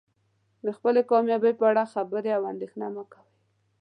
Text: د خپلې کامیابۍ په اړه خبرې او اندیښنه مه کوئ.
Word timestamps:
د 0.65 0.67
خپلې 0.77 1.01
کامیابۍ 1.11 1.53
په 1.59 1.63
اړه 1.71 1.83
خبرې 1.93 2.31
او 2.37 2.43
اندیښنه 2.51 2.87
مه 2.95 3.03
کوئ. 3.11 3.25